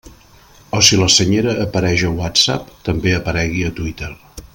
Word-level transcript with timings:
O 0.77 0.79
si 0.87 0.97
la 1.01 1.09
Senyera 1.15 1.53
apareix 1.65 2.05
a 2.07 2.13
WhatsApp, 2.21 2.73
també 2.89 3.13
aparegui 3.19 3.63
a 3.69 3.75
Twitter. 3.83 4.11